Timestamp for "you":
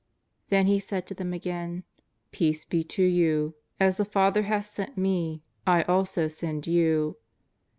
3.03-3.53, 6.65-7.17